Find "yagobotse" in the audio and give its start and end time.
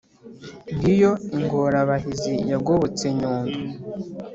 2.51-3.05